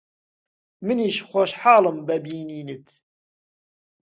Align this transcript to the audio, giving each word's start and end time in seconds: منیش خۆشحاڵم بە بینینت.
منیش 0.85 1.17
خۆشحاڵم 1.29 1.97
بە 2.07 2.15
بینینت. 2.25 2.87